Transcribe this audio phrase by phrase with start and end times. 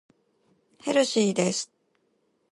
[0.79, 1.71] ヘルシーです。